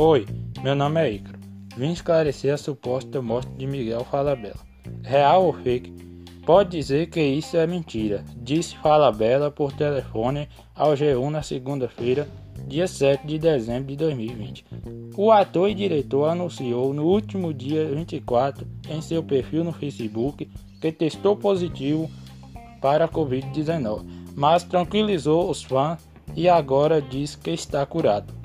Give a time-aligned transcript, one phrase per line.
[0.00, 0.24] Oi,
[0.62, 1.40] meu nome é Icaro.
[1.76, 4.60] Vim esclarecer a suposta morte de Miguel Falabella.
[5.02, 5.92] Real ou fake?
[6.46, 12.28] Pode dizer que isso é mentira, disse Falabella por telefone ao G1 na segunda-feira,
[12.68, 14.64] dia 7 de dezembro de 2020.
[15.16, 20.48] O ator e diretor anunciou no último dia 24 em seu perfil no Facebook
[20.80, 22.08] que testou positivo
[22.80, 24.04] para a Covid-19,
[24.36, 25.98] mas tranquilizou os fãs
[26.36, 28.37] e agora diz que está curado.